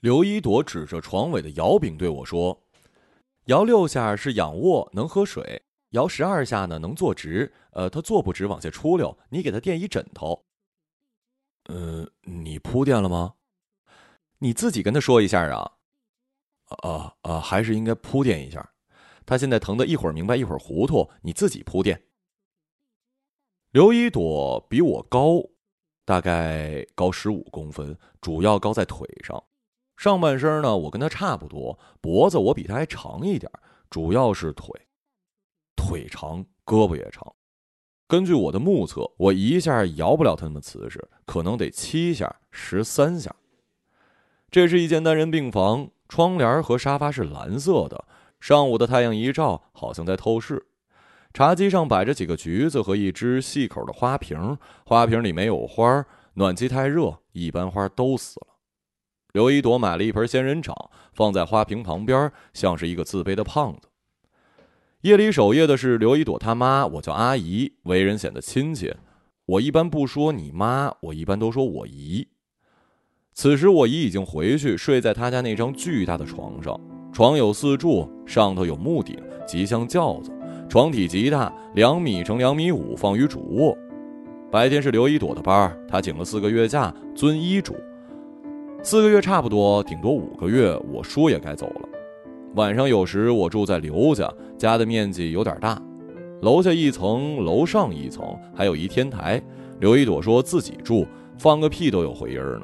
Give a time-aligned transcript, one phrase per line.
[0.00, 2.58] 刘一朵指着床尾的摇柄对我说
[3.46, 5.42] ：“摇六下是仰卧，能喝水；
[5.90, 7.52] 摇十二下呢，能坐直。
[7.72, 9.16] 呃，他坐不直，往下出溜。
[9.28, 10.46] 你给他垫一枕头。
[11.68, 13.34] ”“嗯，你铺垫了吗？
[14.38, 15.72] 你自己跟他说一下啊。
[16.82, 18.72] ”“啊啊，还是应该铺垫一下。
[19.26, 22.02] 他现在疼的一会儿明白一会儿糊涂，你自己铺垫。”
[23.72, 25.42] 刘一朵比我高，
[26.06, 29.44] 大概高十五公分，主要高在腿上。
[30.00, 33.52] 上半身呢，我跟他差不多，脖子我比他还长一点，
[33.90, 34.66] 主要是腿，
[35.76, 37.30] 腿长，胳膊也长。
[38.08, 43.36] 根据我的目测，我一下摇不了他那么瓷实，可能得七下、十三下。
[44.50, 48.06] 这是一间单人病房，窗帘和沙发是蓝色的。
[48.40, 50.66] 上午的太阳一照，好像在透视。
[51.34, 58.46] 茶几上摆着几个橘子和一只细口的花瓶，花瓶里没有花，暖气太热，一般花都死了。
[59.32, 60.74] 刘一朵买了一盆仙人掌，
[61.12, 63.88] 放在花瓶旁边，像是一个自卑的胖子。
[65.02, 68.96] 夜里守夜的是刘一朵他妈，我叫阿姨，为人显得亲切。
[69.46, 72.28] 我一般不说你妈，我一般都说我姨。
[73.32, 76.78] 此时我姨已经回去，睡在她家那张巨大的床上。
[77.12, 80.30] 床有四柱，上头有木顶，极像轿子。
[80.68, 83.76] 床体极大，两米乘两米五，放于主卧。
[84.50, 87.74] 白天是刘一朵的班，她请了四个月假，遵医嘱。
[88.82, 91.88] 四个月差不多，顶多五个月，我叔也该走了。
[92.54, 95.80] 晚上有时我住在刘家，家的面积有点大，
[96.40, 99.40] 楼下一层，楼上一层，还有一天台。
[99.80, 101.06] 刘一朵说自己住，
[101.38, 102.62] 放个屁都有回音呢。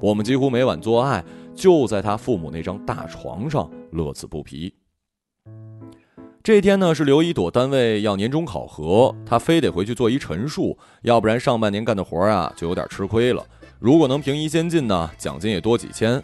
[0.00, 4.74] 我们几乎每晚做爱就在他父母那张大床上，乐此不疲。
[6.42, 13.44] 这天呢是刘一朵单位要年终考核，他非得回去做一陈述，要不然上半年干的活啊就有点吃亏了。
[13.82, 16.22] 如果能平移先进呢，奖金也多几千。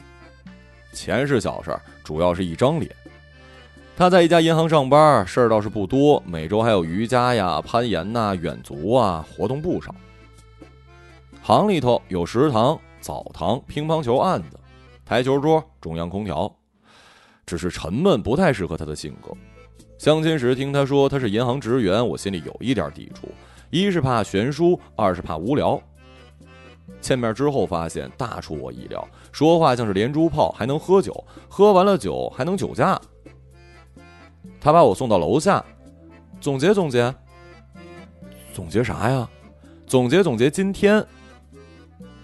[0.92, 2.88] 钱是小事儿，主要是一张脸。
[3.96, 9.92] 他在一家银行上班，事儿倒是不多，每周还有瑜伽呀、攀岩呐、远足啊，活动不少。
[11.42, 14.60] 行里头有食堂、澡堂、乒乓球案子、
[15.04, 16.48] 台球桌、中央空调，
[17.44, 19.32] 只是沉闷，不太适合他的性格。
[19.98, 23.28] 相亲时听他说他是银行职员，我心里有一点抵触，
[23.70, 25.82] 一是怕悬殊，二是怕无聊。
[27.00, 33.00] 见面之后发现大出我意料，说话像是连珠炮，还能喝酒，喝完了酒还能酒驾。
[34.60, 35.64] 他把我送到楼下，
[36.40, 37.14] 总结总结，
[38.52, 39.28] 总结啥呀？
[39.86, 41.04] 总结总结今天。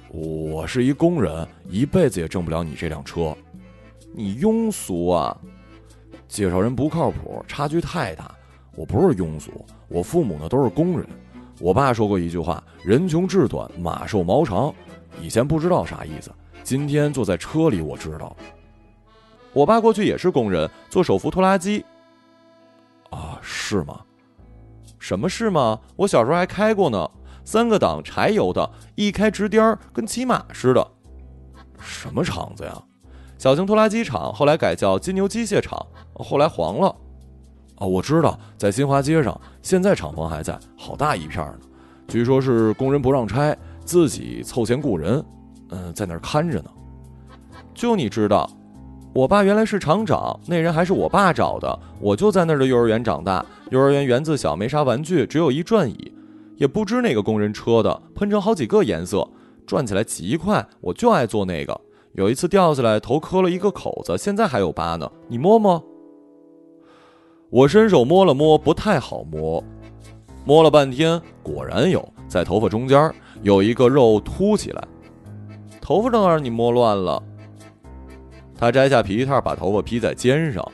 [0.08, 3.36] 我是一工人，一辈子也挣不了你这辆车。
[4.12, 5.36] 你庸俗啊！
[6.28, 8.32] 介绍人不靠谱，差距太大。
[8.76, 11.08] 我不是庸俗，我父母呢都是工人。
[11.64, 14.70] 我爸说过一句话：“人穷志短，马瘦毛长。”
[15.18, 16.30] 以前不知道啥意思，
[16.62, 18.36] 今天坐在车里我知道。
[19.54, 21.82] 我爸过去也是工人，做手扶拖拉机。
[23.08, 24.02] 啊，是吗？
[24.98, 25.80] 什么是吗？
[25.96, 27.10] 我小时候还开过呢，
[27.46, 30.86] 三个档，柴油的，一开直颠儿，跟骑马似的。
[31.80, 32.78] 什么厂子呀？
[33.38, 36.94] 小型拖拉机厂，后来改叫金牛机械厂，后来黄了。
[37.86, 41.58] 我知道，在新华街上，现在厂房还在，好大一片呢。
[42.08, 45.24] 据说是工人不让拆，自己凑钱雇人，
[45.70, 46.70] 嗯，在那儿看着呢。
[47.72, 48.48] 就你知道，
[49.14, 51.78] 我爸原来是厂长，那人还是我爸找的。
[52.00, 56.12] 我就在那儿的幼儿园长大，幼儿园园子小，没啥玩具，只有一转椅，
[56.56, 59.26] 也不知哪个工人车的，喷成好几个颜色，
[59.66, 61.80] 转起来极快，我就爱坐那个。
[62.12, 65.10] 有一次掉下来，头磕了一个口子，现在还有疤呢。
[65.26, 65.82] 你摸摸。
[67.54, 69.62] 我伸手摸了摸，不太好摸，
[70.44, 74.84] 摸了半天，果然有，在头发中间有一个肉凸起来，
[75.80, 77.22] 头发正让你摸乱了。
[78.56, 80.68] 他摘下皮套，把头发披在肩上，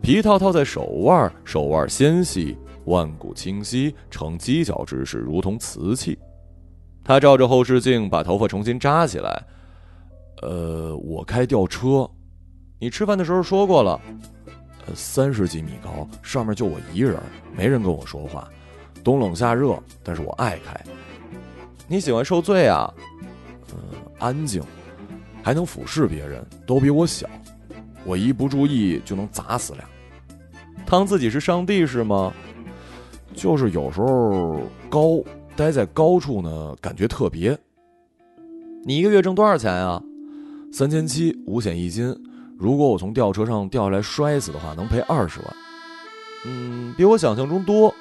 [0.00, 6.16] 皮套套在手腕，手腕纤细，腕骨清晰，呈犄角之势，如同瓷器。
[7.02, 9.44] 他照着后视镜，把头发重新扎起来。
[10.42, 12.08] 呃，我开吊车，
[12.78, 14.00] 你吃饭的时候说过了。
[14.86, 17.20] 呃，三十几米高，上面就我一人，
[17.56, 18.48] 没人跟我说话，
[19.04, 20.78] 冬冷夏热，但是我爱开。
[21.86, 22.92] 你喜欢受罪啊？
[23.72, 23.78] 嗯，
[24.18, 24.62] 安静，
[25.42, 27.28] 还能俯视别人，都比我小，
[28.04, 29.84] 我一不注意就能砸死俩。
[30.84, 32.32] 当自己是上帝是吗？
[33.34, 35.22] 就是有时候高，
[35.56, 37.56] 待在高处呢，感觉特别。
[38.84, 40.02] 你一个月挣多少钱啊？
[40.72, 42.14] 三千七，五险一金。
[42.62, 45.56] 如果我从吊车上掉下来摔死的话，能赔二十万。
[46.46, 47.92] 嗯，比我想象中多。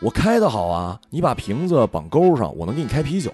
[0.00, 3.30] 我开的好啊，你把瓶子绑钩上，我能给你开啤酒。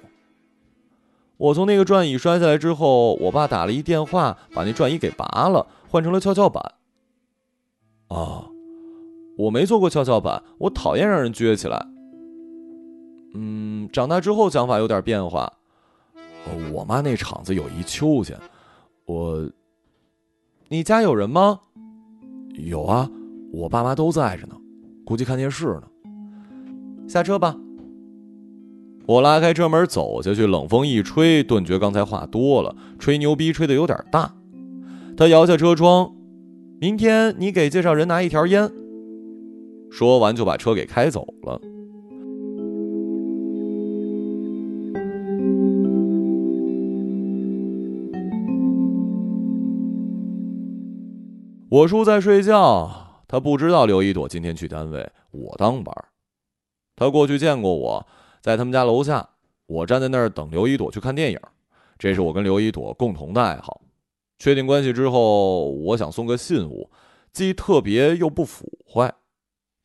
[1.37, 6.75] 我从那个转椅摔下来之后，我爸打了一电话，把那转椅给拔了，换成了跷跷板。
[8.09, 8.49] 啊，
[9.39, 11.87] 我没坐过跷跷板，我讨厌让人撅起来。
[13.35, 15.53] 嗯，长大之后想法有点变化。
[16.73, 18.37] 我妈那厂子有一秋千，
[19.05, 19.49] 我，
[20.73, 21.59] 你家有人吗？
[22.55, 23.11] 有啊，
[23.53, 24.55] 我爸妈都在着呢，
[25.05, 25.83] 估计看电视呢。
[27.09, 27.57] 下车吧。
[29.05, 34.33] 我拉开车门走下去，冷风一吹，顿觉刚才话多了，吹牛逼吹的有点大。
[35.17, 36.15] 他摇下车窗，
[36.81, 38.71] 明天你给介绍人拿一条烟。
[39.91, 41.61] 说完就把车给开走了。
[51.71, 55.95] 我叔在睡觉，他不知道刘一朵今天去单位，我当班。
[56.97, 58.05] 他过去见过我，
[58.41, 59.29] 在他们家楼下，
[59.67, 61.39] 我站在那儿等刘一朵去看电影。
[61.97, 63.83] 这是我跟刘一朵共同的爱好。
[64.41, 66.91] 确定关系之后，我想送个信物，
[67.33, 69.15] 既特别又不腐坏。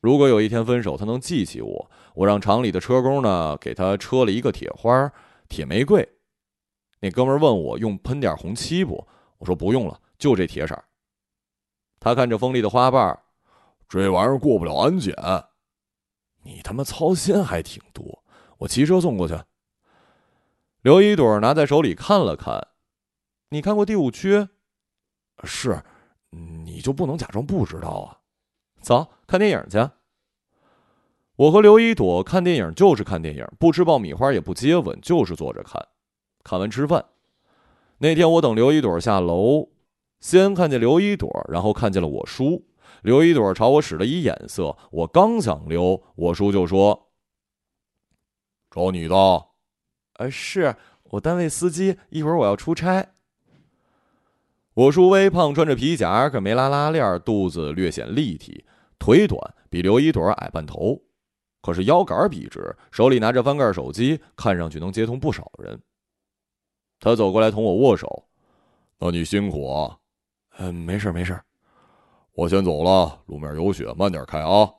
[0.00, 5.12] 如果有一天分手，他能记起我，我让厂里的车工呢给他车了一个铁花
[5.48, 6.08] 铁玫瑰。
[6.98, 9.06] 那哥们问我用喷点红漆不？
[9.38, 10.76] 我说不用了，就这铁色。
[12.06, 13.18] 他看着锋利的花瓣，
[13.88, 15.12] 这玩意儿过不了安检。
[16.44, 18.22] 你他妈操心还挺多，
[18.58, 19.36] 我骑车送过去。
[20.82, 22.64] 刘一朵拿在手里看了看，
[23.48, 24.46] 你看过第五区？
[25.42, 25.82] 是，
[26.30, 28.22] 你就不能假装不知道啊？
[28.80, 29.84] 走，看电影去。
[31.34, 35.84] 我和刘一朵看电影就是看电影，不吃爆米花也不接吻，就是坐着看。
[36.44, 37.04] 看完吃饭。
[37.98, 39.68] 那天我等刘一朵下楼。
[40.26, 42.66] 先看见刘一朵，然后看见了我叔。
[43.02, 47.12] 刘一朵朝我使了一眼色，我刚想溜，我叔就说
[48.68, 49.14] ：“找你的。
[50.18, 50.74] ”“呃，是
[51.04, 53.14] 我单位司机，一会儿我要出差。”
[54.74, 58.64] 我叔微胖，穿着皮夹，可没拉拉链，肚子略显立体，
[58.98, 59.38] 腿短，
[59.70, 61.00] 比刘一朵矮半头，
[61.62, 65.80] 可是腰杆笔直，手里拿着翻盖手机，看上去能接通不少人。
[66.98, 68.26] 他走过来同我握手
[68.98, 69.98] ：“那你辛苦啊。”
[70.58, 71.38] 嗯，没事没事，
[72.32, 74.70] 我先走了，路面有雪，慢点开啊。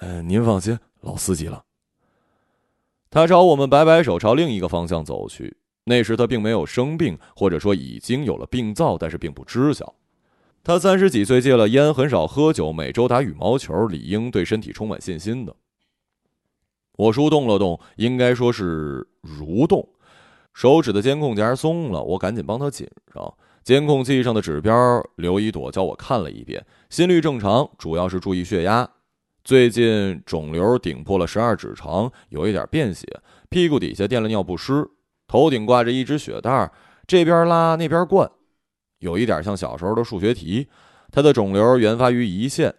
[0.00, 1.62] 嗯，您放心，老司机了。
[3.08, 5.56] 他朝我们摆摆手，朝另一个方向走去。
[5.84, 9.94] 那时他并没有生病，或者说已经有了病灶，但是并不知晓。
[10.64, 15.54] 他三十几岁，戒了烟，很少喝酒，每周打羽毛球，理应对身体充满信心的。
[16.96, 19.88] 我叔动了动，应该说是蠕动，
[20.52, 23.34] 手指的监控夹松了，我赶紧帮他紧上。
[23.62, 24.74] 监控器上的指标，
[25.16, 28.88] 刘一朵教我看了一遍，心率正常，主要是注意血压。
[29.44, 33.06] 最近肿瘤顶破了十二指肠，有一点便血，
[33.48, 34.88] 屁股底下垫了尿不湿，
[35.28, 36.72] 头顶挂着一只血袋，
[37.06, 38.28] 这边拉那边灌，
[38.98, 40.68] 有一点像小时候的数学题。
[41.12, 42.74] 他的肿瘤原发于胰腺，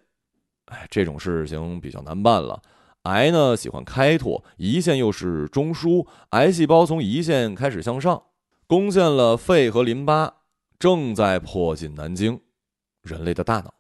[0.66, 2.62] 哎，这种事情比较难办了。
[3.04, 8.24] 癌呢喜欢开拓，胰腺又是中枢，癌细胞从胰腺开始向上，
[8.68, 10.43] 攻陷了肺和淋巴。
[10.84, 12.42] 正在迫近南京，
[13.04, 13.74] 人类的大脑。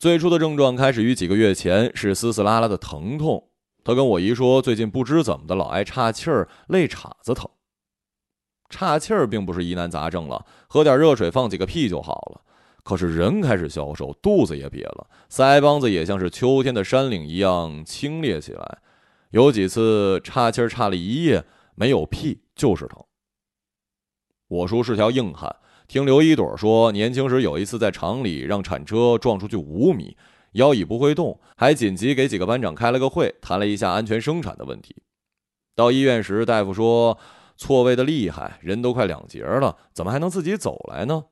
[0.00, 3.50] 最初的症状开始于几个月前，是丝丝拉拉的疼痛。
[3.84, 7.48] 他跟我姨说，最近不知怎么的，老爱岔气儿，肋叉子疼。
[8.68, 12.40] 岔气儿并不是疑难杂症了，喝点热水，放几个屁就好了。
[12.82, 18.78] 可是人开始消瘦，肚子也瘪了，腮帮子也像是秋天的山岭一样清冽起来。
[19.30, 21.44] 有几次岔气儿岔了一夜，
[21.76, 23.04] 没有屁就是疼。
[24.48, 25.54] 我叔是条硬汉。
[25.94, 30.16] 听刘一朵说，年轻时有一次在厂里让铲车撞出去五米，
[30.54, 34.96] 腰已不会动，还紧急给几个班长开了个会，谈了一下安全生产的问题。
[35.76, 37.16] 到医院时，大夫说
[37.56, 41.26] 错位的厉害，人都快两截了，怎么还能自己走来呢？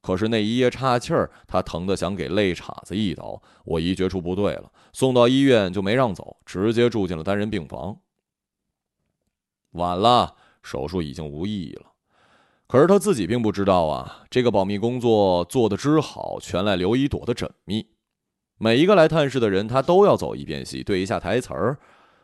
[0.00, 3.42] 可是那一夜岔气儿，他疼得想给肋叉子一刀。
[3.64, 7.98] 我一觉出不对了，送到医院就没让走，直接住进了单人病房。
[9.72, 11.86] 晚了，手术已经无意义了。
[12.68, 17.88] 可是他自己并不知道啊，这个保密工作做的之好，全赖刘一朵的缜密。
[18.58, 21.78] 每一个来探视的人，他都要走一遍戏，对一下台词儿。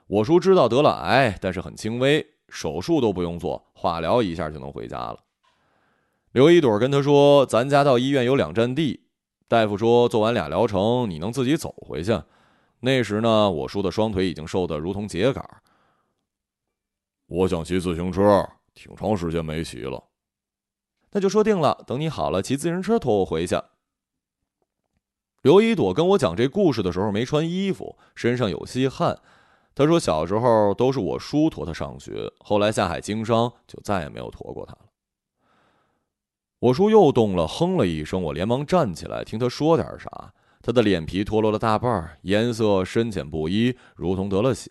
[0.06, 5.18] 我叔知道得了癌，但是很轻微，手术都不用做，化疗一下就能回家了。
[6.32, 9.04] 刘一朵跟他说：“咱家到医院有两站地。”
[9.48, 12.20] 大夫说：“做完俩疗程，你能自己走回去。”
[12.80, 15.42] 那时呢，我叔的双腿已经瘦得如同秸秆。
[17.28, 20.04] 我想骑自行车，挺长时间没骑了。
[21.14, 23.56] 那就说定了，等你好了，骑自行车驮我回去。
[25.42, 29.20] 刘一朵跟我讲这故事的时候没穿衣服，身上有些汗，
[29.74, 34.80] 他说小时候都是我叔驮他上学，后来下海经商就再也没有驮过他了。
[36.58, 40.32] 我叔又动了，哼了一声，我连忙站起来听他说点啥。
[40.62, 44.70] 他的脸皮脱落了大半，颜色深浅不一，如同得了血。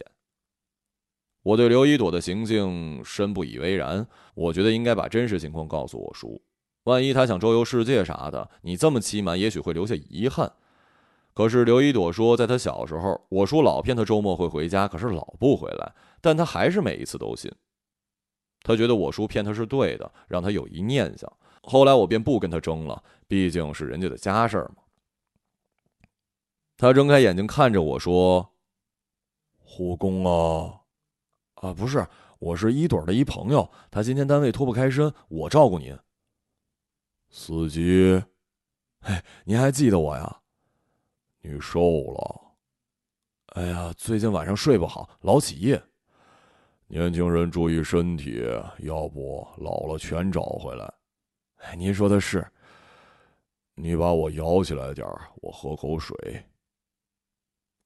[1.44, 6.42] 我对刘一朵的行径深不以为然，我觉得应该把真实情况告诉我叔，
[6.84, 10.52] 万一他想周游世界啥的，你这么欺瞒，也许会留下遗憾。
[11.34, 17.52] 可是刘一朵说，在他小时候，我叔老骗他周末会回家，可是老不回来，但他还是每一次都信。
[18.62, 21.32] 他觉得我叔骗他是对的，让他有一念想。
[21.64, 24.84] 后来我便不跟他争了，毕竟是人家的家事儿嘛。
[26.78, 28.54] 他睁开眼睛看着我说
[29.60, 30.82] ：“护工啊。”
[31.64, 32.06] 啊，不是，
[32.40, 35.98] 我是一朵的一朋友，他今天单位脱不开身，我照顾您。
[37.30, 38.22] 司机，
[39.00, 40.42] 哎，您还记得我呀？
[41.42, 42.42] 你瘦了。
[43.54, 45.82] 哎呀，最近晚上睡不好，老起夜。
[46.88, 48.44] 年轻人注意身体，
[48.80, 50.94] 要不老了全找回来。
[51.60, 52.46] 哎，您说的是。
[53.74, 56.14] 你把我摇起来点我喝口水。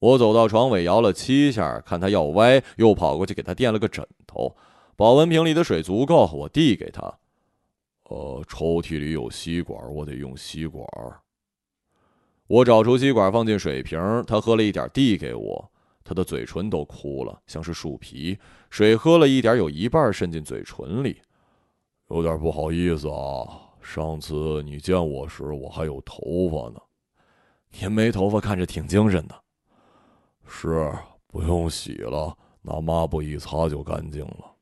[0.00, 4.56] 我走到床尾，摇了七下，看他要歪，又跑过去给他垫了个枕头。
[4.94, 7.02] 保温瓶里的水足够，我递给他。
[8.04, 10.86] 呃，抽屉里有吸管，我得用吸管。
[12.46, 15.70] 我找出吸管，放进水瓶，他喝了一点，递给我。
[16.04, 18.38] 他的嘴唇都枯了，像是树皮。
[18.70, 21.20] 水喝了一点，有一半渗进嘴唇里，
[22.08, 23.46] 有点不好意思啊。
[23.82, 26.80] 上次你见我时，我还有头发呢。
[27.78, 29.34] 您没头发，看着挺精神的。
[30.48, 30.92] 是
[31.26, 34.54] 不用洗了，拿抹布一擦就干净了。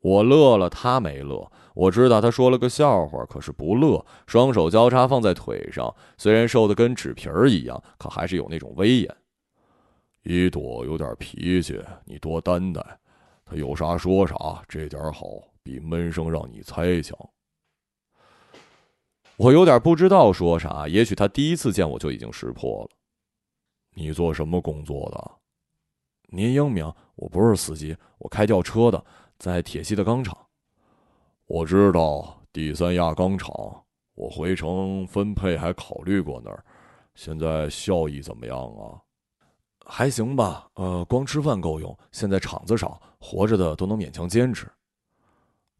[0.00, 1.50] 我乐了，他没乐。
[1.74, 4.04] 我知道他说了个笑话，可是不乐。
[4.26, 9.16] 双手交叉放在腿上，虽然瘦的跟纸皮儿一样，可还是有那种威严。
[10.22, 12.84] 一朵有点脾气，你多担待。
[13.44, 15.26] 他有啥说啥，这点好，
[15.62, 17.18] 比闷声让你猜强。
[19.36, 22.90] 我有点不知道说啥，也许他第一次见我就已经识破了。
[23.94, 25.30] 你做什么工作的？
[26.28, 26.84] 您英明，
[27.16, 29.04] 我不是司机，我开吊车的，
[29.38, 30.36] 在铁西的钢厂。
[31.46, 33.52] 我知道第三亚钢厂，
[34.14, 36.64] 我回城分配还考虑过那儿，
[37.14, 39.00] 现在效益怎么样啊？
[39.84, 41.98] 还行吧，呃，光吃饭够用。
[42.12, 44.70] 现在厂子少，活着的都能勉强坚持。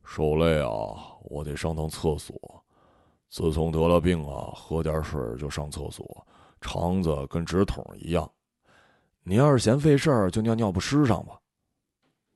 [0.02, 2.36] 受累啊，我得上趟厕所。
[3.28, 6.26] 自从得了病啊，喝点水就上厕所。
[6.60, 8.30] 肠子跟纸筒一样，
[9.22, 11.38] 您要是嫌费事儿，就尿尿不湿上吧。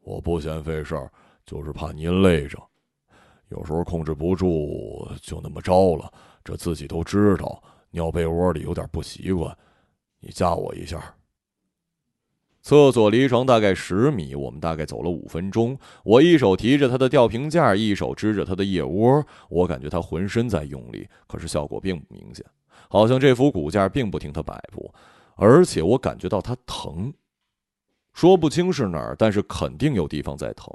[0.01, 1.11] 我不嫌费事儿，
[1.47, 2.59] 就是怕您累着，
[3.49, 6.13] 有时候控制不住，就那么着了。
[6.43, 9.57] 这自己都知道，尿被窝里有点不习惯，
[10.21, 11.03] 你架我一下。
[12.61, 15.79] 厕所离床大概十米，我们大概走了五分钟。
[16.03, 22.45] 我一手提着他的吊瓶架，一手支着他的腋窝，我感觉他浑身在用力，可是效果并不明显。
[22.95, 24.95] 好像这副骨架并不听他摆布，
[25.35, 27.13] 而且我感觉到他疼，
[28.13, 30.73] 说不清是哪儿，但是肯定有地方在疼。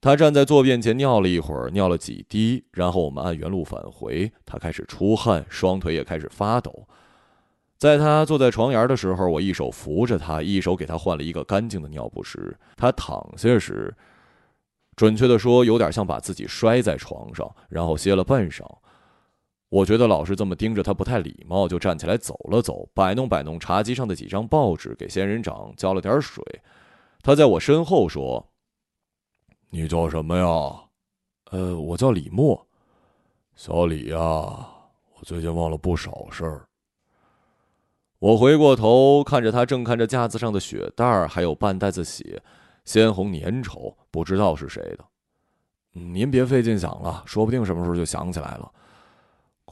[0.00, 4.32] 他站在坐便前尿了一会儿，尿了几滴，然后我们按原路返回。
[4.46, 6.88] 他开始出汗，双腿也开始发抖。
[7.76, 12.56] 在他坐在床沿的时候，我一手扶着他，一手给他换了一个干净的尿不湿。
[12.78, 13.94] 他躺下时，
[14.96, 18.64] 准确的说，有点像把自己摔在床上，然后歇了半晌。
[19.70, 26.44] 我觉得老是这么盯着他不太礼貌，就站起来走了走，摆弄摆弄茶几上的几张报纸，给仙人掌浇了点水。
[27.22, 28.50] 他在我身后说
[29.70, 30.44] ：“你叫什么呀
[31.52, 32.66] ？”“呃，我叫李默。
[33.54, 36.66] ”“小李呀，我最近忘了不少事儿。”
[38.18, 42.42] 我回过头看着他，正看着架子上的血袋儿还有半袋子血，
[42.84, 45.04] 鲜红粘稠，不知道是谁的。
[45.92, 48.72] 您别费劲想了，说不定什么时候就想起来了。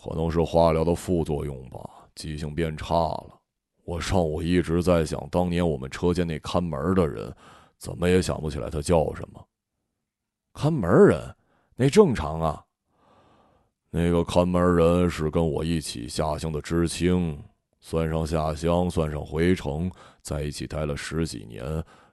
[0.03, 1.81] 可能是化疗的副作用吧，
[2.15, 3.41] 记性变差了。
[3.85, 7.35] 我上午一直在想，当年我们车间那看门的人，
[7.79, 9.45] 怎么也想不起来他叫什么。
[10.53, 11.35] 看门人，
[11.75, 12.65] 那正常啊。
[13.91, 17.43] 那个看门人是跟我一起下乡的知青，
[17.81, 19.91] 算上下乡，算上回城，
[20.21, 21.65] 在一起待了十几年。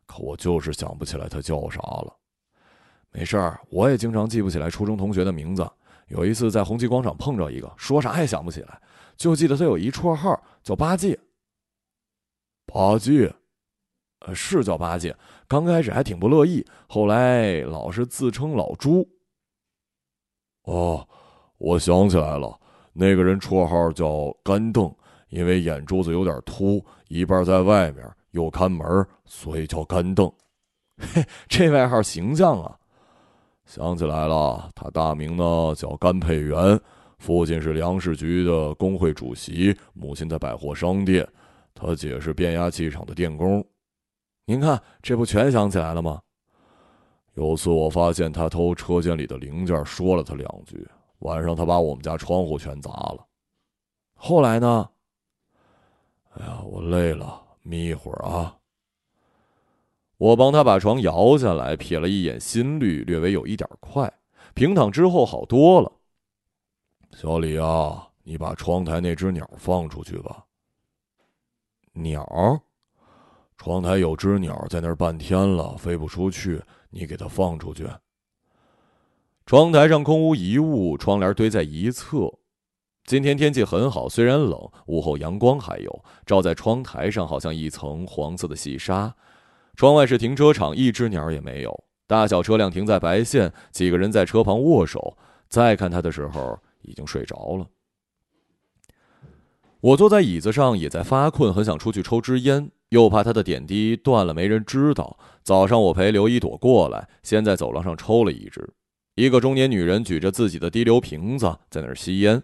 [0.06, 2.16] 可我就是想不起来他叫啥了。
[3.12, 5.70] 没事儿，我也经常记不起来初中同学的名字。
[6.08, 8.82] 有一次在红旗广场碰着一个，说啥也想不起来，
[9.16, 11.18] 就记得他有一绰号叫八戒。
[12.66, 13.34] 八戒，
[14.20, 15.16] 呃，是叫八戒。
[15.48, 19.08] 刚开始还挺不乐意，后来老是自称老朱。
[20.64, 21.08] 哦，
[21.58, 22.60] 我想起来了，
[22.92, 24.94] 那个人绰号叫干瞪，
[25.30, 28.86] 因为眼珠子有点凸，一半在外面，又看门，
[29.26, 30.32] 所以叫干瞪。
[30.98, 32.80] 嘿，这外号形象啊！
[33.66, 36.80] 想起来了，他大名呢叫甘佩元，
[37.18, 41.28] 父亲是粮食局的工会主席，母亲在百货商店，
[41.74, 43.66] 他姐是变压器厂的电工。
[44.46, 46.22] 您看，这不全想起来了吗？
[47.34, 50.88] 有次我发现他偷车间里的零件，说了他两句。
[51.20, 53.26] 晚上他把我们家窗户全砸了。
[54.14, 54.88] 后来呢？
[56.36, 58.56] 哎呀，我累了，眯一会儿啊。
[60.18, 64.12] 我帮他把床摇下来，瞥了一眼心率，略微有一点快。
[64.54, 65.92] 平躺之后好多了。
[67.12, 70.46] 小李啊，你把窗台那只鸟放出去吧。
[71.94, 72.62] 鸟？
[73.58, 77.88] 窗台有只鸟在那儿半天了，飞不出去，你给它放出去。
[79.46, 82.32] 窗台上空无一物，窗帘堆在一侧。
[83.06, 89.16] 今天天气很好，虽然冷，午后阳光还有，照在窗台上，好像一层黄色的细纱。
[89.76, 91.84] 窗外是停车场，一只鸟也没有。
[92.08, 95.18] 大小车辆停在白线，几个人在车旁握手。
[95.48, 97.68] 再看他的时候，已经睡着了。
[99.82, 105.18] 我坐在椅子上，也在发困，很想出去抽支烟，又怕他的点滴断了没人知道。
[105.44, 108.74] 早上我陪刘一朵过来，先在走廊上抽了一支。
[109.16, 112.42] 一个中年女人举着自己的滴流瓶子在那儿吸烟，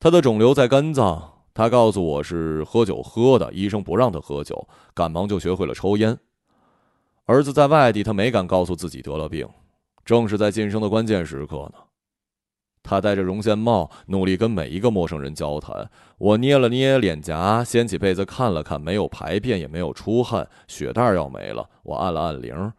[0.00, 1.41] 她的肿瘤在肝脏。
[1.54, 6.18] 他告诉我是喝酒喝的，医生不让他喝酒，赶忙就学会了抽烟。
[7.26, 9.48] 儿子在外地，他没敢告诉自己得了病，
[10.04, 11.74] 正是在晋升的关键时刻呢。
[12.82, 15.88] 他戴着绒线帽，努力跟每一个陌生人交谈。
[16.18, 21.68] 我捏了捏脸颊，掀起被子看了看，没有排便，也没有出汗，血袋要没了。
[21.84, 22.72] 我按了按铃，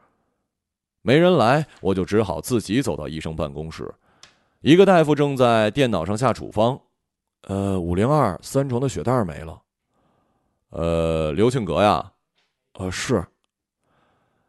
[1.02, 3.94] 没人来，我就只好自己走到医生办公室。
[4.60, 6.82] 一个大夫正在电脑上下处方。
[7.48, 9.62] 呃，五零二三床的血袋没了。
[10.70, 12.14] 呃，刘庆阁呀，
[12.74, 13.26] 呃是。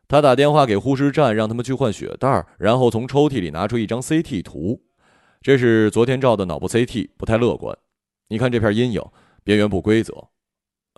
[0.06, 4.80] 他打电话给护士站，让他们去换血袋，然后从抽屉里拿出一张 CT 图，
[5.40, 7.76] 这是昨天照的脑部 CT，不太乐观。
[8.28, 9.02] 你看这片阴影，
[9.42, 10.28] 边缘不规则。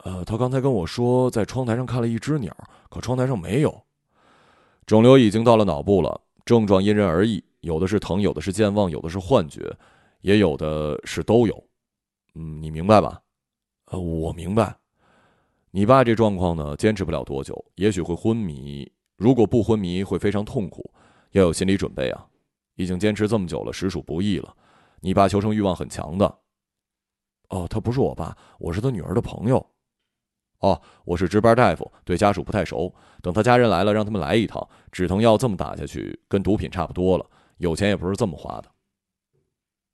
[0.04, 2.54] 呃，他刚才跟我说在窗台上看了一只鸟，
[2.90, 3.84] 可窗台上没有。
[4.84, 9.74] 肿瘤已经到了脑部了，症状因人而异，有的是疼，有的是健忘，有的是幻觉，
[10.20, 11.65] 也有的是都有。
[12.38, 13.22] 嗯，你明白吧？
[13.86, 14.76] 呃，我明白。
[15.70, 18.90] 你爸这状况呢，坚持不了多久，也许会昏迷。
[19.16, 20.90] 如果不昏迷，会非常痛苦，
[21.30, 22.26] 要有心理准备啊！
[22.74, 24.54] 已经坚持这么久了，实属不易了。
[25.00, 26.38] 你爸求生欲望很强的。
[27.48, 29.66] 哦，他不是我爸，我是他女儿的朋友。
[30.58, 32.94] 哦，我是值班大夫，对家属不太熟。
[33.22, 34.68] 等他家人来了，让他们来一趟。
[34.92, 37.24] 止疼药这么打下去，跟毒品差不多了。
[37.56, 38.70] 有钱也不是这么花的。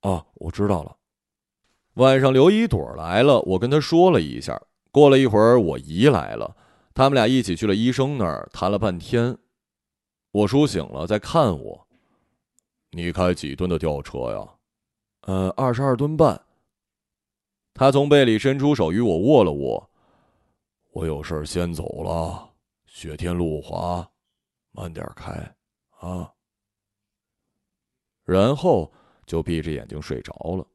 [0.03, 0.97] 哦，我知道了。
[1.95, 4.61] 晚上，刘一朵来了，我跟她说了一下。
[4.91, 6.57] 过了一会儿，我姨来了，
[6.95, 9.37] 他们俩一起去了医生那儿，谈了半天。
[10.31, 11.87] 我叔醒了，在看我。
[12.91, 14.49] 你开几吨的吊车呀？
[15.23, 16.41] 呃，二十二吨半。
[17.75, 19.91] 他从背里伸出手与我握了握。
[20.93, 22.51] 我有事先走了，
[22.87, 24.07] 雪天路滑，
[24.73, 25.33] 慢点开，
[26.01, 26.31] 啊。
[28.25, 28.93] 然后
[29.25, 30.67] 就闭着眼睛睡着了。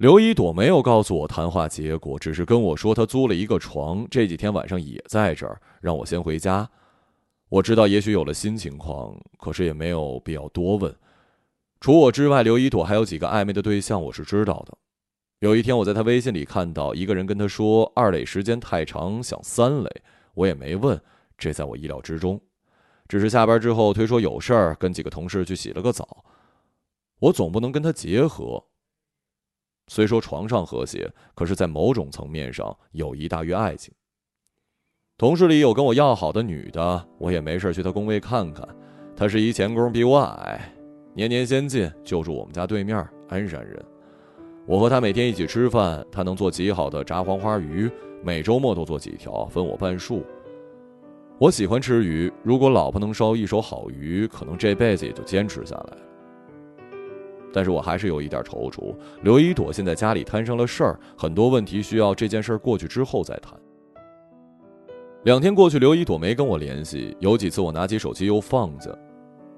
[0.00, 6.66] 刘一朵没有告诉我谈话结果，只是跟我说她租了一个床，这几天晚上也在这儿，让我先回家。
[7.50, 10.96] 我知道也许有了新情况，可是也没有必要多问。
[11.82, 14.72] 除我之外，刘一朵还有几个暧昧的对象，我是知道的。
[15.40, 19.90] 有一天我在他微信里看到一个人跟他说二垒时间太长，想三垒，
[20.32, 20.98] 我也没问，
[21.36, 22.40] 这在我意料之中。
[23.06, 26.24] 只是下班之后推说有事儿，跟几个同事去洗了个澡。
[27.18, 28.64] 我总不能跟他结合。
[29.90, 33.92] 虽说床上和谐，可是，在某种层面上，友谊大于爱情。
[35.18, 38.64] 同事里有跟我要好的女的，我也没事去她工位看看。
[39.16, 40.72] 她是一钳工，比我矮，
[41.12, 43.84] 年年先进，就住我们家对面，鞍山人。
[44.64, 47.90] 我和她每天一起吃饭，她能做极好的炸黄花鱼，
[48.22, 50.24] 每周末都做几条，分我半数。
[51.40, 55.96] 我喜欢吃鱼，如果老婆能烧一手好鱼，可能这辈子也就坚持下来。
[57.52, 58.94] 但是我还是有一点踌躇。
[59.22, 63.54] 刘一朵现在家里摊上了事儿，很多问题需要这件事儿过去之后再谈。
[65.24, 68.90] 两天过去，刘一朵没跟我联系，有几次我拿起手机又放下。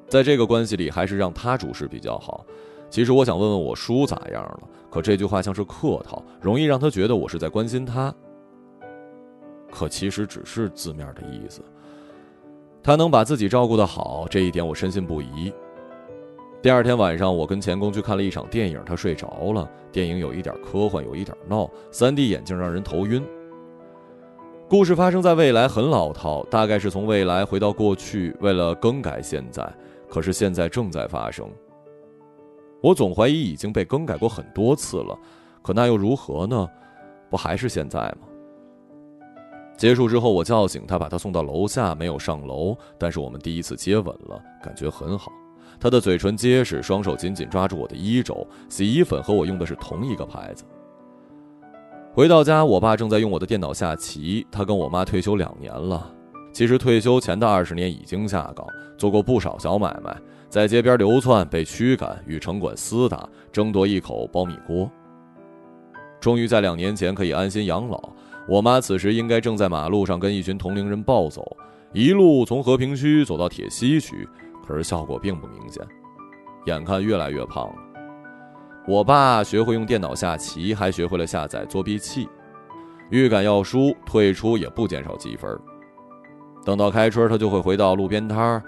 [0.09, 2.45] 在这个关系里，还是让他主事比较好。
[2.91, 8.13] 其实我想问问我叔咋样了，可这句话像是客套，容易让他觉得我是在关心他。
[9.71, 11.63] 可其实只是字面的意思。
[12.83, 15.53] 他能把自己照顾得好，这一点我深信不疑。
[16.63, 19.69] 第二天晚上，我跟钱工去看了一场电影，他睡着了。
[19.91, 23.21] 电影有一点科幻，有一点闹，三 D 眼镜让人头晕。
[24.69, 29.69] 故事发生在未来，很老套，大概是从未来回到过去，为了更改现在。
[30.09, 31.51] 可是现在正在发生。
[32.81, 35.19] 我总怀疑已经被更改过很多次了，
[35.63, 36.69] 可那又如何呢？
[37.29, 38.29] 不还是现在吗？
[39.77, 42.77] 结束之后，我叫醒他，把他送到楼下，没有上楼。
[42.97, 45.33] 但是我们第一次接吻了，感觉很好。
[45.83, 50.63] 他的嘴唇结实，双手紧紧抓住我的衣肘，洗衣粉和我用的是同一个牌子。
[52.15, 54.47] 回到家，我爸正在用我的电脑下棋。
[54.49, 56.09] 他跟我妈退休两年了，
[56.53, 58.65] 其实退休前的二十年已经下岗，
[58.97, 60.17] 做过不少小买卖，
[60.49, 64.89] 在街边流窜，被驱赶，与城管厮打，争夺一口苞米锅。
[66.21, 68.01] 终于在两年前可以安心养老。
[68.47, 71.57] 我妈此时应该正在马路上跟一群同龄人暴走，
[71.93, 74.29] 一路从和平区走到铁西区，
[74.67, 75.87] 可是效果并不明显，
[76.67, 77.75] 眼看越来越胖了。
[78.87, 82.29] 我爸学会用电脑下棋，还学会了下载作弊器。
[83.11, 85.57] 预感要输，退出也不减少积分。
[86.65, 88.63] 等到开春，他就会回到路边摊儿。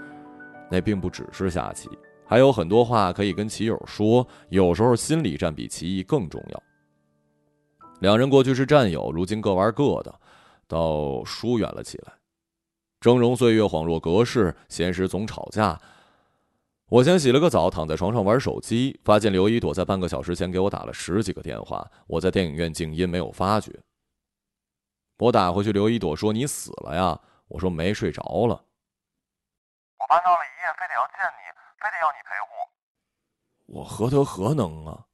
[0.69, 1.89] 那并不只是下棋，
[2.25, 4.25] 还有很多话可以跟棋友说。
[4.49, 6.63] 有时候心理战比棋艺更重要。
[7.99, 10.13] 两人过去是战友，如今各玩各的，
[10.67, 12.13] 倒疏远了起来。
[12.99, 15.79] 峥嵘岁月恍若隔世，闲时总吵架。
[16.87, 21.85] 我先洗了个澡，躺在床上玩手机，发现刘一朵在半个小时前给我打了十几个电话。
[22.07, 23.71] 我在电影院静音，没有发觉。
[25.17, 28.61] 我打回去，刘一朵说：“你死了呀？”我说：“没睡着了。”
[29.97, 31.41] 我爸闹了一夜，非得要见你，
[31.81, 33.79] 非得要你陪护。
[33.79, 35.05] 我何德何能啊？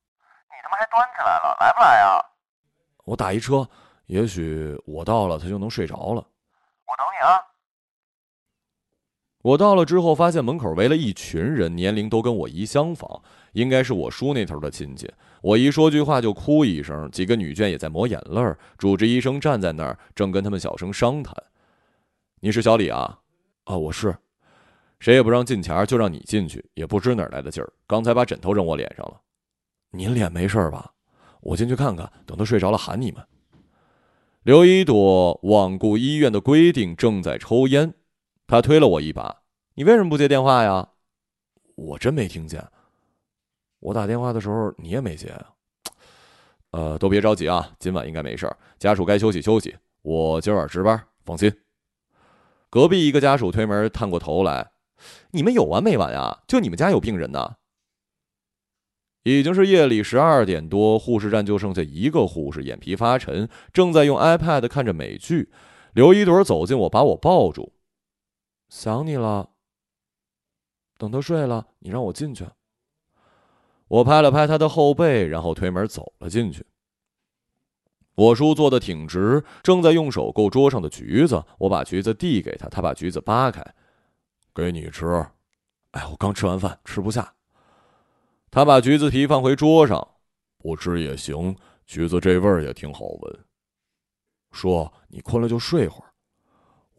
[0.49, 2.19] 你他妈还端起来了，来不来啊？
[3.05, 3.67] 我打一车，
[4.07, 6.25] 也许我到了，他就能睡着了。
[6.85, 7.39] 我等你啊。
[9.41, 13.21] 我到了之后，发现门口围了一群人，年龄都跟我姨相仿，
[13.53, 15.11] 应该是我叔那头的亲戚。
[15.41, 18.57] 我姨说句话就哭一声，几个女眷也在抹眼泪儿。
[18.77, 21.35] 主治医生站在那儿，正跟他们小声商谈。
[22.39, 23.19] 你是小李啊？
[23.63, 24.15] 啊，我是。
[24.99, 29.19] 谁也不让进前，就让你进去，也不知哪来的劲儿，刚才把枕头扔我脸上了。
[29.89, 30.91] 您脸没事吧？
[31.41, 33.23] 我进去看看，等他睡着了喊你们。
[34.43, 37.91] 刘一朵罔顾医院的规定，正在抽烟。
[38.51, 39.43] 他推了我一把
[39.75, 40.89] ：“你为什么不接电话呀？”
[41.75, 42.61] 我真没听见。
[43.79, 45.53] 我打电话的时候你也没接啊？
[46.71, 51.49] 呃，都别着急啊，今晚应该没事儿家属该休息休息，我今晚值班，放心。
[52.69, 54.71] 隔壁一个家属推门探过头来
[55.31, 56.41] ：“你们有完没完呀？
[56.45, 57.55] 就你们家有病人呐？”
[59.23, 65.49] 已经是夜里十二点多，护士站就剩下一个护士，眼皮发沉，正在用 iPad 看着美剧。
[65.93, 67.71] 刘一朵走近我，把我抱住。
[68.71, 69.49] 想你了。
[70.97, 72.47] 等他睡了，你让我进去。
[73.89, 76.65] 我拍了拍他的后背，然后推门走了进去。
[78.15, 81.43] 我叔坐的挺直，正在用手够桌上的橘子。
[81.57, 83.61] 我把橘子递给他，他把橘子扒开，
[84.55, 85.05] 给你吃。
[85.91, 87.35] 哎，我刚吃完饭，吃不下。
[88.49, 90.15] 他把橘子皮放回桌上，
[90.57, 91.53] 不吃也行，
[91.85, 93.45] 橘子这味儿也挺好闻。
[94.53, 96.10] 说你困了就睡会儿。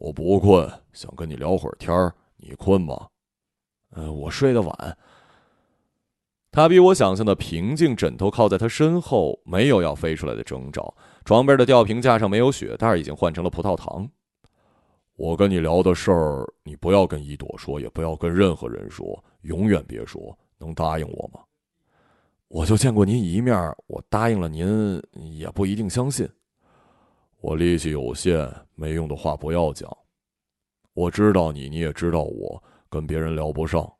[0.03, 2.13] 我不困，想跟你聊会儿天儿。
[2.35, 3.07] 你困吗？
[3.91, 4.97] 呃，我睡得晚。
[6.51, 10.93] 他比我想象的平静，枕头靠在他身后，没有要飞出来的征兆。
[11.23, 14.05] 床边的吊瓶架上没有血袋，已经换成了葡萄糖。
[15.15, 20.37] 我跟你聊的事儿，你不要跟一朵说，也不要跟任何人说，永远别说。
[20.57, 21.39] 能答应我吗？
[22.49, 26.29] 我就见过您一面，我答应了您，也不一定相信。
[27.43, 29.91] 我力气有限，没用的话不要讲。
[30.93, 33.93] 我知道你，你也知道我，跟别人聊不上。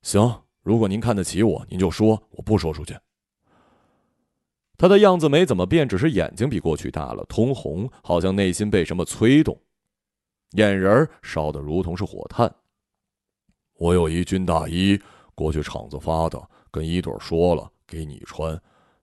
[0.00, 2.96] 行，如果您看得起我，您就说，我不说出去。
[4.78, 9.60] 他的样子没怎么变，只是眼睛比过去大了，通红，好像内心被什么催动，
[10.52, 12.50] 眼仁烧得如同是火炭。
[13.74, 14.98] 我有一军大衣，
[15.34, 18.58] 过去厂子发的，跟一朵说了，给你穿。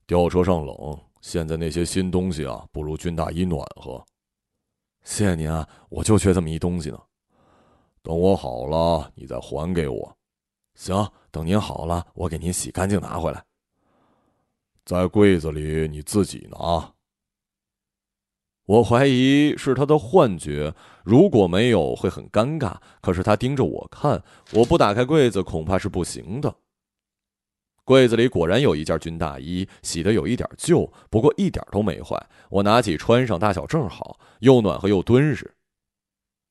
[0.07, 0.99] 吊车上冷。
[1.23, 4.03] 现在那些新东西啊，不如军大衣暖和。
[5.05, 6.99] 谢谢您啊，我就缺这么一东西呢。
[8.01, 10.17] 等我好了，你再还给我。
[10.75, 13.41] 行，等您好了，我给您洗干净拿回来。
[14.83, 16.93] 在柜子里，你自己拿。
[18.65, 22.75] 我怀疑是他的幻觉，如果没有会很尴尬。
[23.01, 26.53] 可是他盯着我看，我不打开柜子恐怕是不行的。
[27.85, 32.17] 柜子里果然有一件军大衣，洗的有一点旧，不过一点都没坏。
[32.49, 35.53] 我拿起穿上，大小正好，又暖和又敦实。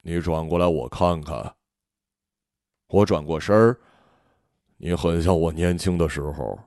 [0.02, 1.54] 你转过来，我看看。
[2.88, 3.78] 我转过身儿，
[4.76, 6.58] 你很像我年轻的时候。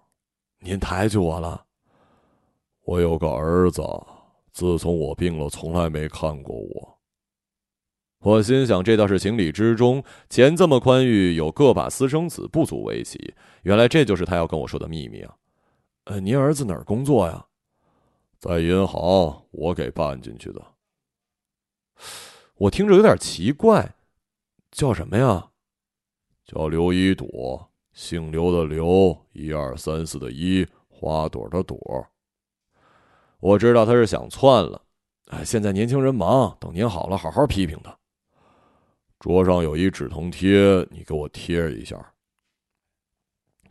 [0.59, 1.63] 您抬举我了。
[2.85, 3.83] 我有个儿子，
[4.51, 6.94] 自从我病了，从来没看过我。
[8.25, 10.03] 我心想，这倒是情理之中。
[10.31, 13.35] 钱这么宽裕，有个把私生子，不足为奇。
[13.61, 15.35] 原来这就是他要跟我说的秘密啊！
[16.05, 17.45] 呃，您儿子哪儿工作呀？
[18.39, 20.59] 在银行，我给办进去的。
[22.55, 23.93] 我听着有点奇怪，
[24.71, 25.49] 叫什么呀？
[26.43, 31.77] 叫刘一朵，姓刘的刘，一二三四的一，花朵的朵。
[33.39, 34.81] 我知道他是想窜了。
[35.27, 37.95] 哎，现在年轻人忙，等您好了，好好批评他。
[39.19, 41.97] 桌上有一止疼贴，你给我贴一下。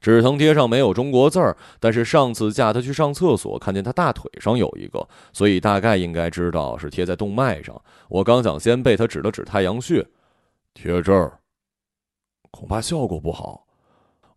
[0.00, 7.80] 止疼贴上没有中国字儿，但是上次架他去上厕所，看见他大腿上有一个，所以大概应该知道是贴在动脉上。
[8.09, 10.07] 我刚想先被，他指了指太阳穴，
[10.74, 11.38] 贴这儿，
[12.50, 13.66] 恐怕效果不好。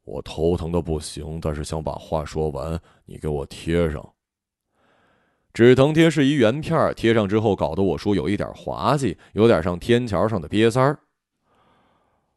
[0.06, 4.14] 我头疼的不行，但是想把话说完，你给我贴上。
[5.58, 11.00] 止疼贴是一圆片，贴上之后搞得我叔有一点滑稽，有点像天桥上的瘪三儿。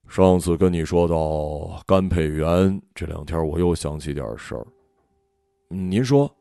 [0.08, 4.66] 上次跟你说到甘培元，这两天我又想起点事儿。
[5.68, 6.34] 您说，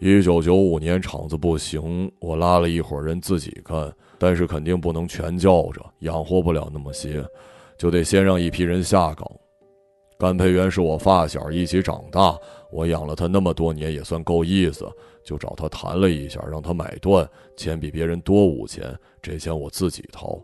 [0.00, 7.24] 一九九五年厂子不行，我拉了一伙人自己干，但是肯定不能全叫着，养活不了那么些，
[7.78, 9.24] 就得先让一批人下岗。
[10.18, 12.36] 甘培元是我发小，一起长大，
[12.72, 14.88] 我养了他那么多年，也算够意思，
[15.24, 18.84] 就找他谈了一下，让他买断，钱比别人多五千，
[19.22, 20.38] 这钱我自己掏。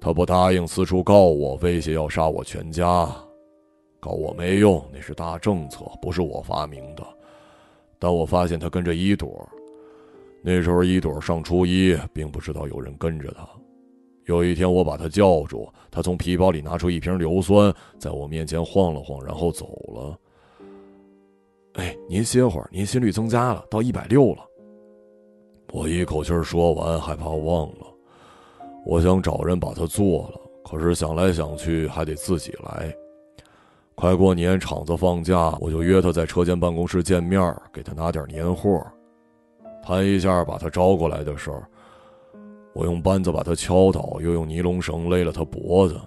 [0.00, 3.10] 他不答应，四处告我，威胁要杀我全家。
[4.00, 7.02] 告我没用，那是大政策，不是我发明的。
[7.98, 9.48] 但我发现他跟着一朵，
[10.42, 13.48] 那时候一朵上初一，并不知道有人跟着他。
[14.26, 20.18] 有一天，我把他叫住，他从皮包里拿出一瓶硫酸，在我面前晃了晃，然后走了。
[21.74, 24.44] 哎，您歇会儿，您心率增加了，到一百六了。
[25.72, 27.86] 我一口气说完，害怕忘了。
[28.86, 32.94] 我想找人把它做了，可是想来想去还得自己来。
[33.96, 38.80] 快过年，厂子放假，我就约他在车间办公室见面，给他拿点年货，
[39.82, 41.68] 谈一下把他招过来的事儿。
[42.72, 46.00] 我用扳子把他敲倒，又用尼龙绳勒了他脖子。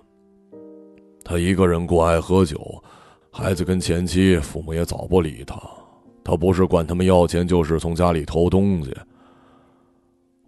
[1.23, 2.81] 他一个人过爱喝酒，
[3.31, 5.61] 孩子跟前妻，父母也早不理他。
[6.23, 8.93] 他不是管他们要钱，就是从家里偷东西。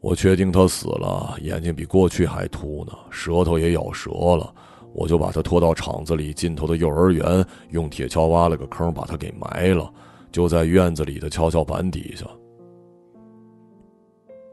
[0.01, 4.53] 我确定他死了，眼睛比过去还凸呢，舌头也咬折了。
[4.91, 9.91] 我就把他拖到厂子里尽头的幼儿园，用铁锹挖了个坑，把他给埋了，
[10.31, 12.25] 就在院子里的跷跷板底下。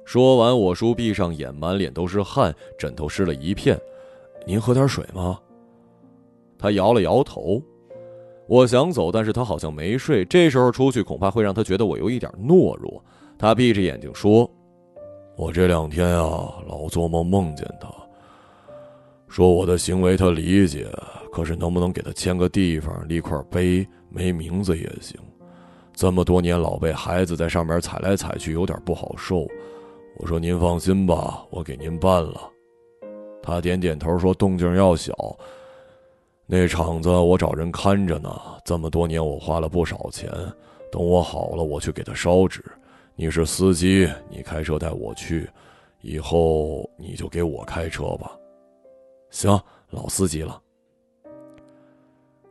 [0.04, 3.80] 说完，我叔闭上眼，满脸都是汗，枕头湿了一片。
[4.46, 5.40] 您喝点水吗？
[6.58, 7.60] 他摇了摇头。
[8.48, 10.24] 我想走，但是他好像没睡。
[10.24, 13.02] 这时候出去，恐怕会让他觉得我有一点懦弱。
[13.38, 14.50] 他闭着眼睛说。
[15.38, 17.88] 我这两天啊，老做梦梦见他，
[19.28, 20.88] 说我的行为他理解，
[21.30, 25.14] 可是能不能给他签个地方，立块碑，没名字也行。
[25.92, 29.46] 这么多年老被孩子在上面踩来踩去，有点不好受。
[30.16, 32.50] 我说您放心吧，我给您办了。
[33.42, 35.12] 他点点头说动静要小。
[36.48, 38.30] 那厂子我找人看着呢，
[38.64, 40.30] 这么多年我花了不少钱，
[40.92, 42.64] 等我好了，我去给他烧纸。
[43.16, 45.50] 你是司机，你开车带我去，
[46.02, 48.30] 以后你就给我开车吧。
[49.30, 50.62] 行，老司机了。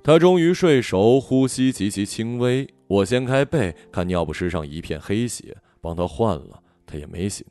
[0.03, 2.67] 他终于睡熟，呼吸极其轻微。
[2.88, 7.47] 我掀开被，看尿不湿上一片黑血，帮他换了，他也没醒。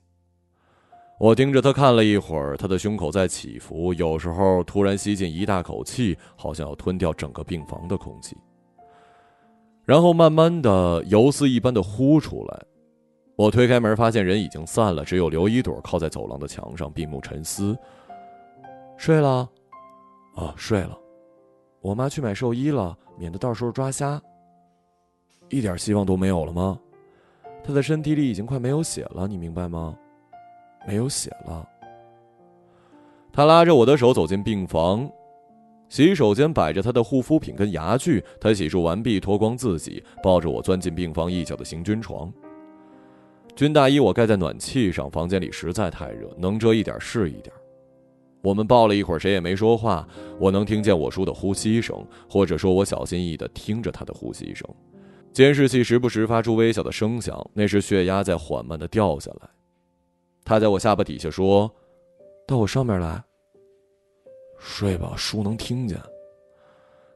[1.20, 8.37] 我盯着他看了一会儿，他的胸口在起伏，有时候突然吸进一大口气，好像要吞掉整个病房的空气，
[9.85, 12.62] 然后慢慢的游丝一般的呼出来。
[13.37, 17.77] 我推开门，发现人已经散了，只有刘一朵靠在走廊的墙上，闭目沉思。
[18.96, 19.48] 睡了，
[20.35, 20.98] 啊，睡了。
[21.81, 24.20] 我妈去买寿衣了，免得到时候抓瞎。
[25.48, 26.79] 一点希望都没有了吗？
[27.62, 29.96] 她的身体里已经快没有血了，你明白吗？
[30.87, 31.68] 没有血了。
[33.33, 35.11] 他拉着我的手走进病房，
[35.88, 38.23] 洗手间摆着他的护肤品跟牙具。
[38.40, 42.33] 他洗漱完毕，脱光自己，抱着我钻进病房一角的行军床。
[43.57, 47.55] 军大衣我盖在暖气上，房间里实在太热，能遮一点是一点。
[48.42, 50.07] 我们抱了一会儿，谁也没说话。
[50.38, 54.68] 我能听见我叔的呼吸声，或者说，我小心翼翼地听着他的呼吸声。
[55.33, 59.49] 监视器时不时发出微小的声响，那是血压在缓慢地掉下来。
[60.44, 61.72] 他在我下巴底下说
[62.46, 63.22] ：“到我上面来，
[64.59, 65.98] 睡吧，叔能听见。”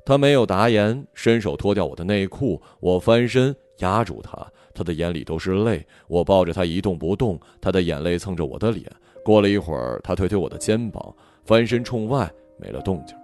[0.07, 5.87] 他没有答言，伸手脱掉我的内裤，我翻身压住他，他的眼里都是泪。
[6.07, 8.91] 我抱着他一动不动，他的眼泪蹭着我的脸。
[9.23, 11.15] 过了一会儿，他推推我的肩膀，
[11.45, 13.15] 翻身冲外，没了动静。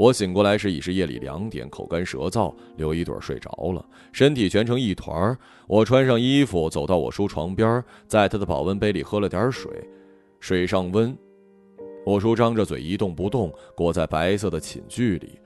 [0.00, 2.54] 我醒过来时已是夜里两点，口干舌燥。
[2.78, 5.36] 刘一朵睡着了，身体蜷成一团。
[5.66, 9.70] 我穿上衣服，走到我叔床边，在他的保温杯里喝了点水，
[10.40, 11.14] 水上温。
[12.06, 15.38] 我叔张着嘴一动不动，裹在白色的寝具里。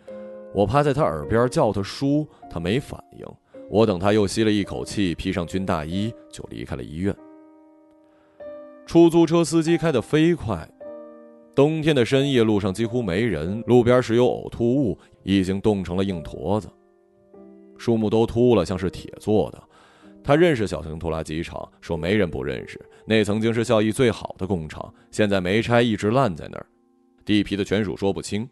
[0.54, 3.26] 我趴在他耳边叫他叔，他没反应。
[3.68, 7.12] 我等他又吸了一口气，披上军大衣就离开了医院。
[8.86, 10.70] 出租车司机开得飞快。
[11.54, 16.68] 冬天的深夜，路上几乎没人，路边时有呕吐物，已经冻成了硬坨子，
[17.78, 19.62] 树木都秃了，像是铁做的。
[20.24, 26.66] 他认识小型拖拉机厂，说没人不认识，那曾经是效益最好的工厂，现在没拆，一直烂在那儿，
[27.24, 28.48] 地皮的全属说不清。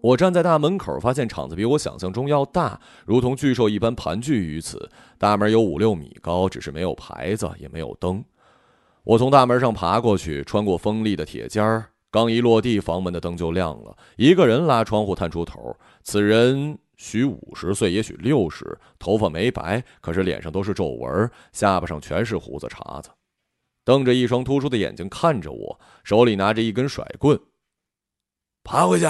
[0.00, 4.88] 我站在大门口，发现厂子比我想象中要大，如同巨兽一般盘踞于此。
[5.18, 8.24] 大门有五六米高，只是没有牌子，也没有灯。
[9.06, 13.96] 我从大门上爬过去，穿过锋利的铁尖儿，刚一落地，房门的灯就亮了。
[14.16, 23.08] 一个人拉窗户探出头，此人许五十岁，也许六十，头发没白，可是脸上都是皱纹，下巴上全是胡子茬子，
[23.84, 27.38] 瞪着一双突出的眼睛看着我，手里拿着一根甩棍。
[28.64, 29.06] 爬回去。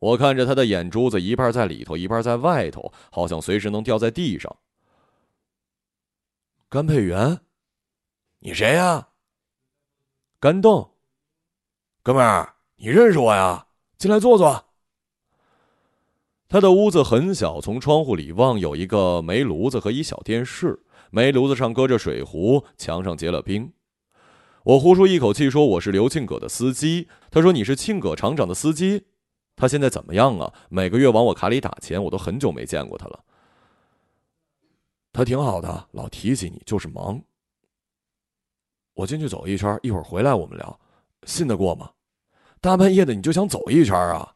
[0.00, 4.56] 我看着他的眼珠子，一半在里头，一半在外头，好像随时能掉在地上。
[6.68, 7.38] 甘佩元。
[8.46, 9.08] 你谁呀？
[10.38, 10.90] 甘邓，
[12.02, 13.68] 哥们儿，你认识我呀？
[13.96, 14.66] 进来坐坐。
[16.46, 20.78] 他的屋子很小，从窗户里望有一个煤炉子和一小电视，
[21.10, 23.72] 煤炉子上搁着水壶，墙上结了冰。
[24.64, 29.06] 我呼出一口气说：“我是刘庆葛的司机。”他说：“你是庆葛厂长的司机？
[29.56, 30.52] 他现在怎么样啊？
[30.68, 33.24] 每个月往我卡里打钱，我都很久没见过他了。
[35.14, 37.22] 他挺好的，老提起你，就是忙。”
[38.94, 40.80] 我进去走一圈，一会儿回来我们聊，
[41.24, 41.90] 信得过吗？
[42.60, 44.32] 大半夜的你就想走一圈啊？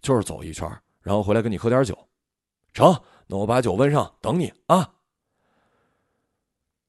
[0.00, 0.66] 就是走一圈，
[1.02, 1.96] 然后回来跟你喝点酒，
[2.72, 2.96] 成？
[3.26, 4.94] 那我把酒温上，等你啊。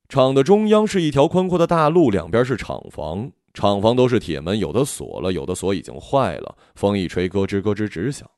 [0.08, 8.30] 厂的中央是一条宽阔的大路，两边是厂房，厂房都是铁门，有的锁了，有的锁已经坏了，风一吹咯吱咯吱直响。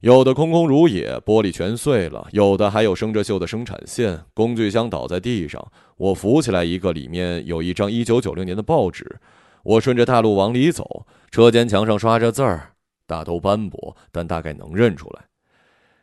[0.00, 5.70] 有的空空如也，玻璃全碎了；有的还有生着锈的生产线，工具箱倒在地上。
[5.98, 9.20] 我扶起来一个，里面有一张一九九六年的报纸。
[9.62, 12.72] 我顺着大路往里走，车间墙上刷着字儿，
[13.06, 15.26] 大都斑驳，但大概能认出来。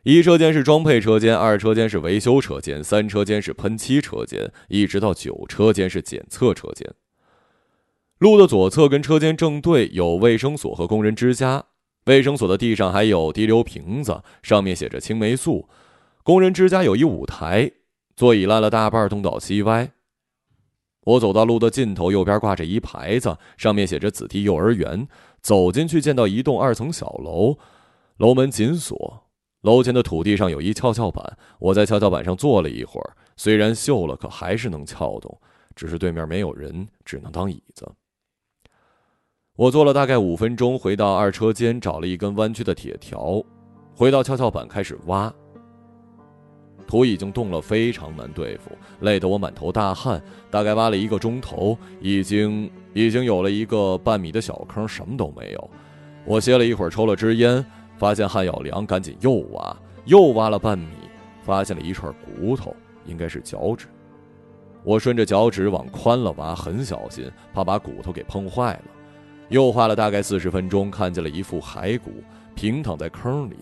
[0.04, 6.88] 一车间是装配车间，二车间是维修车间，三车间是喷漆车间，一直到九车间是检测车间。
[8.20, 11.66] 路的左侧跟车间正对有卫生所和工人之家。
[12.08, 15.68] 卫生所的地上还有滴流瓶子，上面写着青霉素。
[16.24, 17.70] 工人之家有一舞台，
[18.16, 19.92] 座椅烂了大半，东倒西歪。
[21.04, 25.08] 我走到路的尽头，右边挂着一牌子，上面写着“子弟幼儿园”。
[25.44, 27.58] 走进去，见到一栋二层小楼，
[28.18, 29.26] 楼门紧锁。
[29.62, 35.42] 楼前的土地上有一跷跷板，我在跷跷板上坐了一会儿，虽然锈了，可还是能撬动。
[35.76, 37.86] 只是对面没有人，只能当椅子。
[39.58, 43.44] 我坐了大概五分钟，回到二车间，找了一根弯曲的铁条，
[43.96, 45.34] 回到跷跷板开始挖。
[46.86, 50.22] 土已经冻了，非常难对付，累得我满头大汗。
[50.52, 55.70] 大概挖了一个钟头，已经已经有了一个半米的小坑，什么都没有。
[56.24, 57.66] 我歇了一会儿，抽了支烟，
[57.98, 60.86] 发现汗要凉，赶紧又挖，又挖了半米，
[61.42, 62.76] 发现了一串骨头，
[63.08, 63.88] 应该是脚趾。
[64.84, 68.84] 我顺着脚趾往宽了挖，很小心，怕把骨头给碰坏了。
[69.50, 72.12] 又花了大概四十分钟，看见了一副骸骨，
[72.56, 73.56] 平躺在坑里。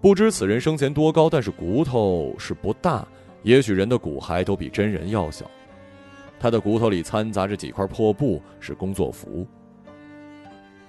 [0.00, 3.06] 不知此人生前多高，但是骨头是不大，
[3.42, 5.44] 也许人的骨骸都比真人要小。
[6.38, 9.46] 他的骨头里掺杂着几块破布，是工作服。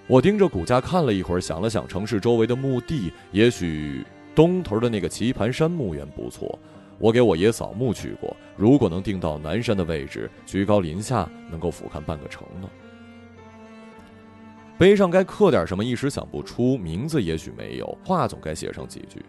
[0.07, 6.57] 我盯着骨架看了一会儿，想了想城市周围的墓地，也许东头的那个棋盘山墓园不错。
[6.97, 12.69] 我给我爷扫墓去过，如果能定到南山的位置，居高临下，能够俯瞰半个城呢。
[14.81, 16.75] 碑上该刻点什么，一时想不出。
[16.75, 19.23] 名字也许没有，话总该写上几句。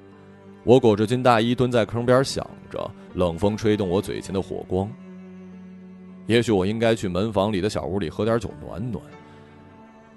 [0.65, 4.91] 我裹着军大衣蹲在坑边想着，冷风吹动我嘴前的火光。
[6.25, 9.05] 也许我应该去门房里的小屋里喝点酒暖暖。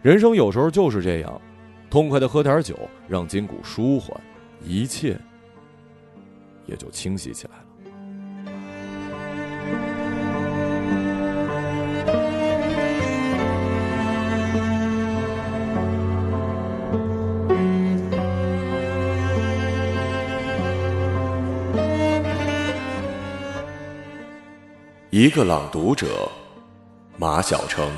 [0.01, 1.41] 人生有时候就是这样，
[1.89, 2.73] 痛快的喝点酒，
[3.05, 4.17] 让筋骨舒缓，
[4.63, 5.19] 一切
[6.65, 7.64] 也就清晰起来。
[25.26, 26.30] 一个朗读者，
[27.17, 27.89] 马晓成。